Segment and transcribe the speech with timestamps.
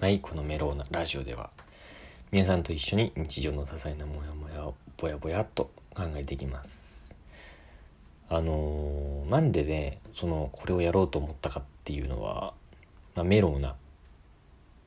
[0.00, 1.50] ないこのメローなラジオでは。
[2.32, 7.14] 皆さんと一緒に日常の些細なモヤモヤをぼやぼやっと考えていきます。
[8.30, 12.54] あのー、なんでねそのこれをやろうと思ったかっていうのは、
[13.14, 13.76] まあ、メローな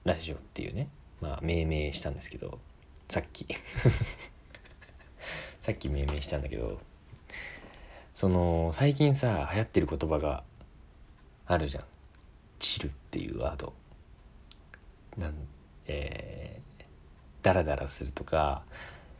[0.03, 0.87] ラジオっていうね
[1.21, 2.57] まあ命名したんですけど
[3.07, 3.45] さっき。
[5.61, 6.81] さっき命名したんだけど
[8.15, 10.43] その最近さ流行ってる言葉が
[11.45, 11.83] あるじゃん
[12.57, 13.73] 「チル」っていうワード。
[15.17, 15.33] なん
[15.85, 16.83] えー、
[17.41, 18.63] ダラダラするとか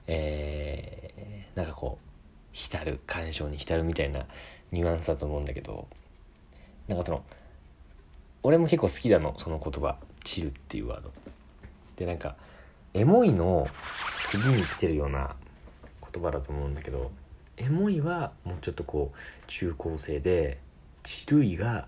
[0.08, 2.08] えー、なんかこう
[2.52, 4.26] 浸る感傷に浸るみたいな
[4.72, 5.88] ニュアンスだと思うんだけど
[6.88, 7.24] なんかその
[8.44, 11.12] 俺も結構好きなのその言葉「チル」っていうワード。
[11.96, 12.36] でなんか
[12.94, 13.68] エモいの
[14.30, 15.36] 次に来てるような
[16.12, 17.12] 言葉だと思うんだけど
[17.58, 20.58] エモいはもうちょっとこう中高生で
[21.04, 21.88] チルいが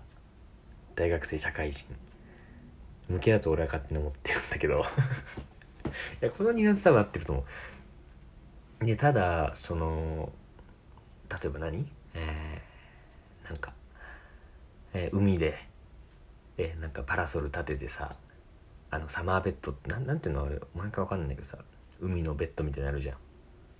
[0.94, 1.86] 大学生社会人。
[3.08, 4.84] 向けだと俺は勝手に思ってるんだけど。
[6.20, 7.44] いやこのニュアンス多分合ってると思
[8.82, 8.84] う。
[8.84, 10.32] でただその
[11.30, 11.90] 例えば何？
[12.14, 13.72] えー、なんか、
[14.92, 15.58] えー、海で、
[16.58, 18.16] えー、なんかパラソル立ててさ
[18.90, 20.44] あのサマーベッドってななんていうの？
[20.44, 21.58] あれ毎回わかんないけどさ
[22.00, 23.16] 海のベッドみたいになるじゃん。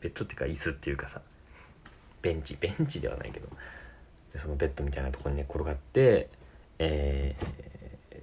[0.01, 1.21] ベッドっていうか椅子っていうかさ
[2.23, 2.57] ベンチ。
[2.61, 3.49] ベンチではないけど。
[4.33, 6.29] でそのベッドみたいなとこに、ね、転がって、
[6.79, 7.37] え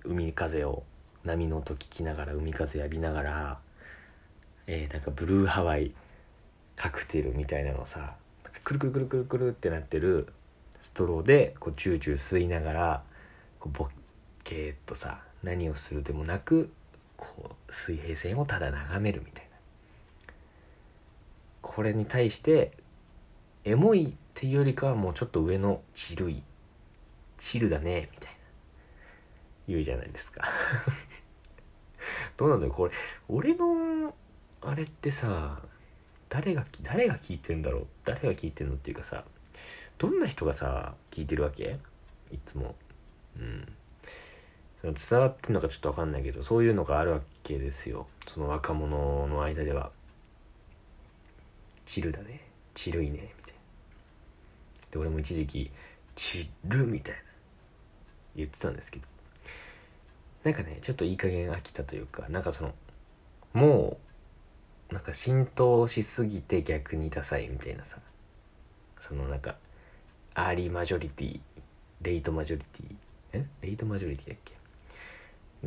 [0.04, 0.84] ー、海風を
[1.26, 3.60] 波の音聞きながら海風浴びながら、
[4.68, 5.94] えー、なんかブルーハワイ
[6.76, 8.16] カクテルみたいなのさ
[8.64, 10.28] くるくるくるくるくるってなってる
[10.82, 13.04] ストローでこうチューチュー吸いながら
[13.60, 13.90] こうボッ
[14.44, 16.72] ケーっとさ何をするでもなく
[17.18, 19.54] こう水平線をただ眺めるみたいな。
[21.62, 22.72] これに対して
[23.64, 26.44] エモいっていうよりかはもうちょっと上のチルい
[27.38, 28.34] チルだねみたいな。
[29.68, 30.44] 言うじゃないですか。
[32.44, 32.92] どうなんだよこれ。
[33.30, 34.14] 俺の
[34.62, 35.62] あれってさ
[36.28, 37.88] 誰が誰が聞いてるんだろう？
[38.04, 39.24] 誰が聞いてるのっていうかさ
[39.98, 41.80] どんな人がさ聞いてるわけ？
[42.34, 42.76] いつも。
[43.40, 43.66] うん。
[44.82, 48.08] その伝わってるのかちょっと分かんないけどそういうのがあるわけですよ。
[48.28, 49.92] その若者の間では。
[51.86, 52.42] チルだね。
[52.74, 53.60] チルいねみたいな。
[54.92, 55.72] で俺も一時期
[56.16, 57.22] チルみたいな。
[58.36, 59.08] 言ってたんですけど。
[60.44, 62.74] なんかねちょっといい加減飽きたというかなんかその
[63.54, 63.98] も
[64.92, 67.98] うなんか浸透しすぎて逆にダサいみたいなさ
[69.00, 69.56] そのなんか
[70.36, 71.40] アーリーマジョリティ
[72.02, 72.96] レイトマジョリティ
[73.34, 73.46] え？
[73.62, 74.54] レイトマジョリティだっけ？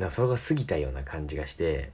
[0.00, 1.90] なそれが過ぎたような感じがして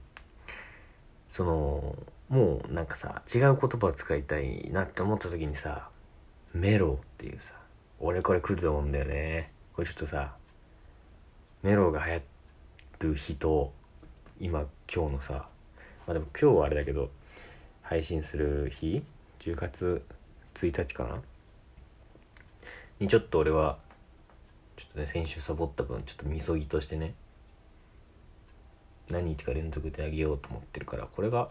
[1.29, 1.95] その
[2.29, 5.89] もうなんかさ違う言葉を使いたいなって思った時にさ
[6.53, 7.53] メロっていうさ
[7.99, 9.51] 俺これ来ると思うんだよね。
[9.75, 10.33] これちょっとさ
[11.63, 12.21] メロが流行
[13.03, 13.73] る日と
[14.39, 15.47] 今今日のさ
[16.07, 17.11] まあでも今日はあれだけど
[17.81, 19.03] 配信する日
[19.39, 20.03] 10月
[20.55, 21.21] 1日かな？
[22.99, 23.77] にちょっと俺は
[24.77, 27.13] ちょっとね先週サボった分ちょっとみそぎとしてね
[29.09, 31.49] 何日か連続であげようと思ってるからこれが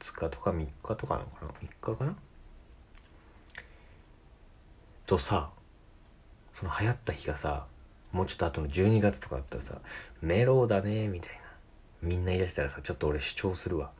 [0.00, 2.16] 2日とか3日とかなのかな？3日かな？
[5.04, 5.50] とさ
[6.54, 7.66] その流行った日がさ
[8.12, 9.78] もうちょっと後の12月とかだったらさ
[10.20, 11.40] メロだねみたいな。
[12.02, 13.90] みんな言い出したらさちょっと俺主張するわ。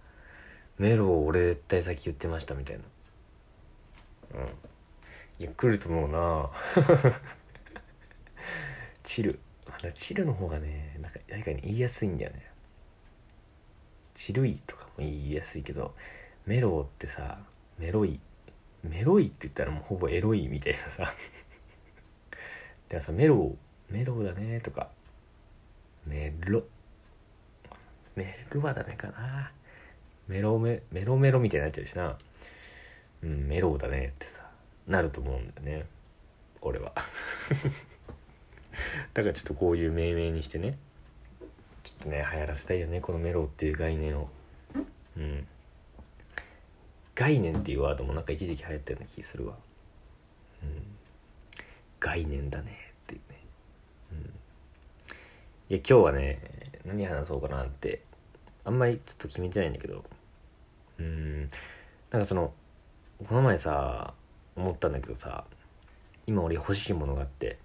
[0.79, 4.41] メロを俺絶対先言ってましたみたいな。
[4.41, 4.47] うん。
[5.39, 6.51] いや来ると思うな。
[9.03, 9.39] チル。
[9.69, 12.51] まだチルの方がねなんか誰かに言いやすいんだよね。
[14.15, 15.95] チルいとかも言いやすいけど
[16.47, 17.39] メロってさ
[17.79, 18.21] メロい
[18.83, 21.05] メロいって言ったらもうほぼエロいみたいなさ。
[21.05, 21.15] だか
[22.91, 23.57] らさメロ
[23.91, 24.89] メロだねとか。
[26.07, 26.63] メロ。
[28.17, 29.51] メロはダメかな。
[30.29, 32.17] メロメメロメロみたいになっちゃうしな。
[33.23, 34.41] うんメロだねってさ
[34.87, 35.87] なると思うんだよね。
[36.61, 36.93] 俺は。
[39.13, 40.79] だからちょっとこういう命名にしてね。
[41.83, 44.31] ちょっとね流行らせたいよねこのメロっていう概念を。
[45.17, 45.47] うん。
[47.17, 49.57] 概念っていうワードもなんか一時期流行ったような気するわ。
[50.63, 50.83] うん。
[51.99, 52.80] 概念だね。
[55.75, 56.41] や今日はね
[56.85, 58.03] 何話そうかなって
[58.65, 60.05] あんまりちょっと決めてないんだけど。
[60.99, 61.49] うーん
[62.11, 62.53] なんかその
[63.27, 64.15] この前さ
[64.57, 65.45] 思ったんだけどさ
[66.27, 67.59] 今俺欲しいものがあって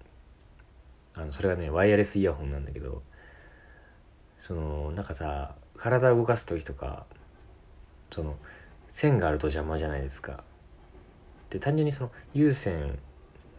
[1.15, 3.01] あのそれがねワイヤレスイヤホンなんだけど
[4.39, 7.05] そのなんかさ体を動かす時とか
[8.11, 8.35] その
[8.91, 10.43] 線があると邪魔じゃないですか。
[11.49, 12.99] で単純にその有線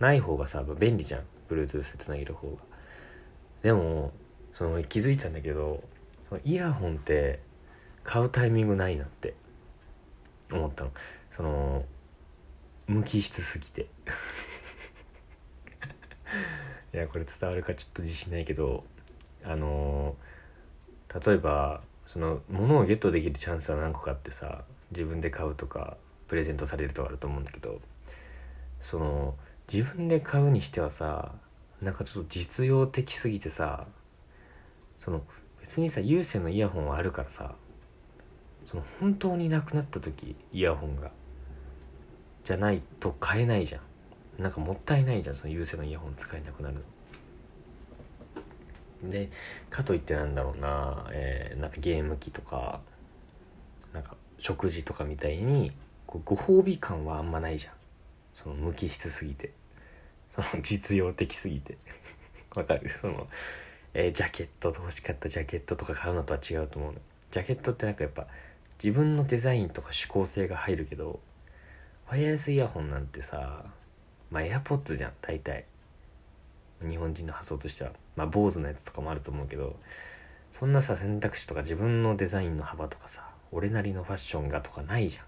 [0.00, 1.22] ない方がさ便利じゃん。
[1.50, 2.56] Bluetooth でつなげる方が。
[3.62, 4.12] でも
[4.56, 5.85] その気づいたんだけど
[6.31, 7.41] そのイヤホンって
[8.05, 9.35] 買うタイミングないなって
[10.50, 10.93] 思ったの。
[11.31, 11.85] その
[12.87, 13.82] 無機質すぎて。
[16.94, 18.85] いやこれ伝わるかちょっと自信ないけど
[19.44, 20.17] あの
[21.26, 25.99] 例えばその物をゲットできるチャンスは何個かあってさ自分で買うとか
[26.29, 27.82] プレゼントされるとかあると思うんだけど
[28.81, 29.37] その
[29.70, 31.35] 自分で買うにしてはさ
[31.82, 33.87] なんかちょっと実用的すぎてさ
[34.98, 35.22] その
[35.60, 37.54] 別にさ有線のイヤホンはあるからさ
[38.64, 41.10] その本当になくなった時イヤホンが
[42.44, 43.81] じゃないと買えないじゃん。
[44.43, 46.76] なんかもったいないじゃんその有線のイヤホン使えなくなる
[49.02, 49.10] の。
[49.10, 49.31] で
[49.70, 52.81] かといってなんだろうな、えー、なんかゲーム機とか
[53.93, 55.72] なんか食事とかみたいに
[56.06, 57.75] こうご褒美感はあんまないじゃん。
[58.34, 59.52] その無機質すぎて。
[60.34, 61.78] その実用的すぎて。
[62.54, 62.90] わかる？
[62.90, 63.26] その、
[63.98, 66.98] えー、ジャケットと欲しかったジャケットとか買うのとは違うと思うの。
[67.31, 68.26] ジャケットってなんかやっぱ
[68.82, 71.19] 自分のデザインとか指向性が入るけど
[72.06, 73.64] ワイヤレスイヤホンなんてさ
[74.31, 75.64] まあ AirPods じゃん大体。
[76.87, 77.93] 日本人の発想としては。
[78.16, 79.76] まあ BOSE のやつとかもあると思うけど
[80.52, 85.25] そんなさ選択肢とか自分のデザインの幅とかさ俺なりのファッションがとかないじゃん。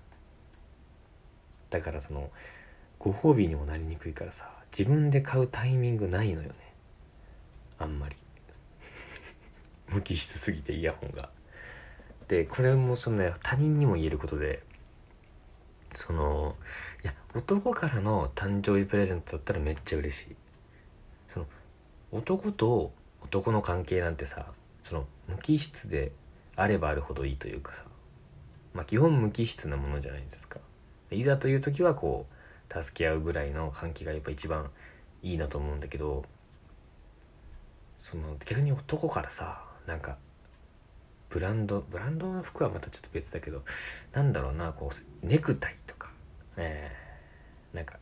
[1.71, 2.31] だからその
[2.99, 6.55] ご褒美にもなりにくいからさ自分で買うタイミングないのよね。
[7.79, 8.17] あんまり。
[9.89, 11.31] 無機質すぎてイヤホンが。
[12.29, 14.63] でこれもその、ね、他人にも言えることで
[15.95, 16.57] その
[17.03, 20.37] いや男からの誕生日プレゼントだったらめっちゃ嬉しい。
[21.33, 21.47] その
[22.13, 22.93] 男と
[23.23, 24.47] 男の関係なんてさ
[24.83, 26.13] その無機質で
[26.57, 27.85] あればあるほどいいというかさ。
[28.75, 30.61] まあ基本無機質なものじゃないですか。
[31.11, 34.71] いざという時はこう助け合うぐらいの関係がやっぱ一番
[35.23, 36.25] いいなと思うんだけど
[37.99, 40.19] その逆に男からさなんか
[41.31, 43.63] ブランドブランドの服はまたちょっと別だけど
[44.13, 46.11] なんだろうなこうネクタイとか、
[46.59, 47.99] えー、なんか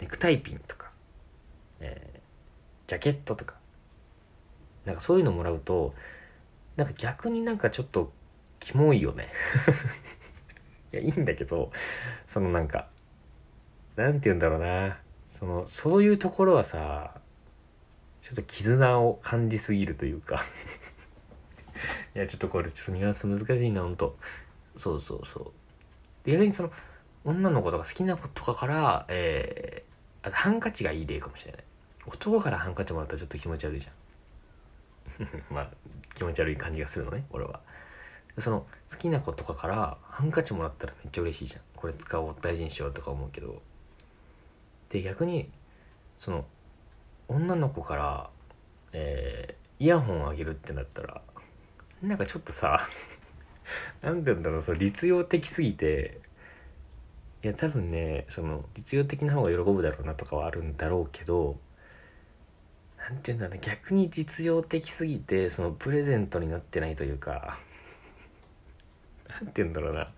[0.00, 0.90] ネクタイピンとか、
[1.80, 3.54] えー、ジャケットとか
[4.84, 5.94] なんかそういうのもらうと
[6.76, 8.12] なんか逆になんかちょっと
[8.60, 9.28] キモいよね。
[10.92, 11.72] いやいいんだけど
[12.28, 12.88] そのなんか
[13.96, 14.98] なんて言うんだろうな
[15.30, 17.20] そのそういうところはさ
[18.22, 20.44] ちょっと絆を感じすぎるというか。
[22.14, 24.16] いやちょっとこれちょっとニュアンス難しいなほんと。
[24.76, 25.52] そうそうそう。
[26.24, 26.70] で逆にその
[27.24, 31.64] 女の子とか好きな子とかからえー、あハンカチがいい例かもしれない。
[32.06, 33.90] 男からハンカチもらったらちょっと気持ち悪いじゃ
[35.22, 35.44] ん。
[35.54, 35.70] まあ
[36.14, 37.60] 気持ち悪い感じがするのね俺は。
[38.38, 41.62] その好きな子とかからハンカチもらったらめっちゃ嬉しいじゃん。
[41.74, 43.62] これ使おう大事にしようとか思うけど。
[44.90, 45.50] で逆に
[46.18, 46.44] その
[47.28, 48.30] 女の子から、
[48.92, 51.22] えー、イヤホンあげるってなったら
[52.02, 52.86] なんかちょっとさ
[54.02, 56.20] 何て言うんだろうそ実用的すぎて
[57.42, 61.58] いや多分ねその実用的な方が喜ぶだろうなとかはあるんだろうけど
[62.98, 67.58] 何て言うんだろう逆に実用的すぎてそのプレゼントになってないというか
[69.28, 70.12] 何て言うんだろうな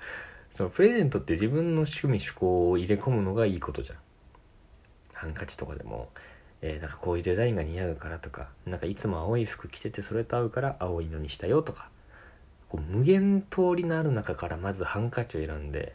[0.51, 3.99] そのプレゼントって自分の趣味趣向を入れ込むのがいいことじゃん。
[5.13, 6.09] ハンカチとかでも。
[6.61, 11.89] えー、なんかこういうデザインが似合うからとかなんかいつも青い服着ててそれと合うから青いのにしたよとか
[12.69, 15.95] こう無限通りのある中からまずハンカチを選んで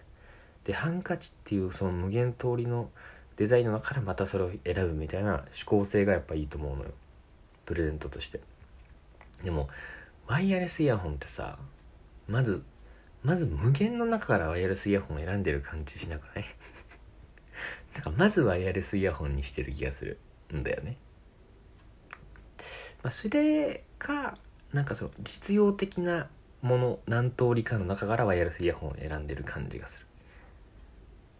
[0.63, 2.89] でハンカチっていうその無限通りの
[3.35, 6.91] デザインの中からまたそれを選ぶみたいな思考性がやっぱいいと思うのよ。
[7.65, 8.39] プレゼントとして。
[9.43, 9.69] でも
[10.27, 11.57] ワイヤレスイヤホンってさ
[12.27, 12.63] まず
[13.23, 16.45] まず無限の中からワイヤレスイヤホンを選んでる感じしなくない？
[17.95, 20.17] なんかまずワイヤレスイヤホンにしてる気がする。
[20.53, 20.97] んだよね。
[23.03, 24.35] まあ、それか
[24.71, 26.29] なんかその実用的な
[26.61, 30.07] もの何通りかの中からワイヤレスイヤホンを選んでる感じがする。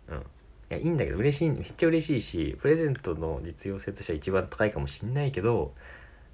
[0.09, 0.17] うん。
[0.17, 0.21] い
[0.69, 5.73] やいいんだけど嬉しいめっちゃ嬉しいしプレゼントの実用性としては一番高いかもしんないけど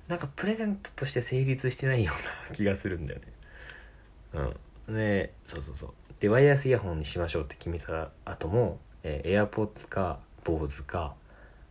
[0.08, 4.54] なんかプレゼントとして成立してないような気がするんだよね。
[4.88, 4.96] うん。
[4.96, 5.94] でそうそうそう。
[6.20, 11.16] でワイヤレスイヤホンにしましょうって決めた後も、えー、AirPods か BOSE か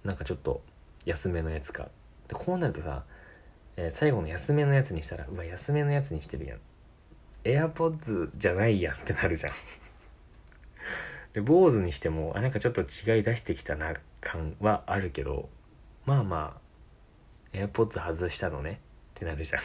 [0.05, 0.63] なんかちょっと
[1.09, 1.89] 安めのやつか。
[2.29, 3.05] でこうなるとさ、
[3.77, 6.59] えー、最後の安めのやつにしたらうわ安めのやつにしてるやん。
[7.45, 9.53] AirPods じゃないやんってなるじゃん。
[11.33, 15.49] で BOSE にしてもあなんかちょっと違い出してきたな感はあるけど
[16.05, 16.61] まあま
[17.55, 18.81] あ AirPods 外したのね。
[19.17, 19.63] ってなるじゃん。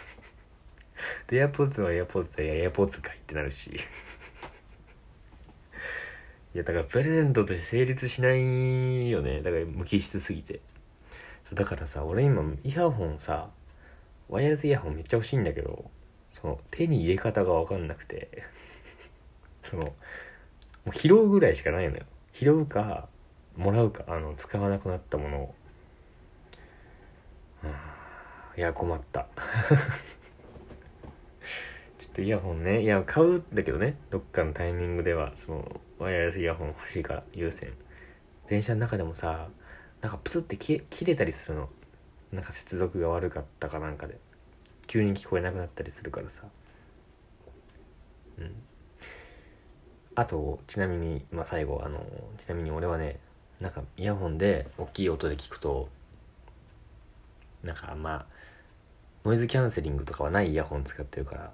[1.28, 3.72] で AirPods は AirPods で AirPods かいってなるし。
[6.56, 9.42] いやだからプレゼントとして成立しないよね。
[9.42, 10.62] だから無機質すぎて。
[11.52, 13.50] だからさ俺今イヤホンさ
[14.30, 15.92] ワイヤレスイヤホンめっちゃ欲しいんだけど
[16.32, 18.44] その手に入れ方が分かんなくて。
[19.62, 19.94] そのも
[20.88, 22.04] う拾うぐらいしかないのよ。
[22.34, 23.08] 拾うか
[23.56, 25.56] もらうかあの使わなくなったものを。
[28.58, 29.28] いや困った。
[31.98, 32.82] ちょっとイヤホンね。
[32.82, 33.96] いや買うんだけどね。
[34.10, 37.72] どっかのタイミングではそのワイヤレスイヤホン欲しいから優先。
[38.50, 39.48] 電車の中でもさ
[40.04, 41.70] なんかプツって切れたりするの
[42.34, 44.20] なんか接続が悪かったかなんかで
[44.86, 46.44] 急に聞こえなくなったりするからさ。
[48.38, 48.52] うん。
[50.16, 52.06] あとちなみにまあ最後あの
[52.38, 53.18] ちなみに俺はね
[53.62, 55.88] なんかイヤホンで大きい音で聞くと
[57.64, 58.26] なんかまあ
[59.24, 61.54] ノイズキャンセリングとかはないイヤホン使ってるから、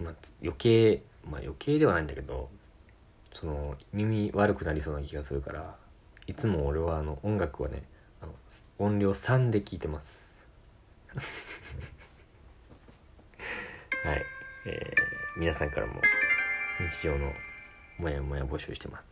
[0.00, 2.50] まあ、余計まあ余計ではないんだけど
[3.32, 5.76] その耳悪くなりそうな気がするから
[6.28, 7.82] いつも俺はあの音楽はね
[8.20, 8.34] あの
[8.78, 10.36] 音量3で聞いてます。
[14.04, 14.22] はい、
[14.66, 15.94] えー、皆さんからも
[16.90, 17.32] 日常の
[17.98, 19.07] モヤモヤ募集してます。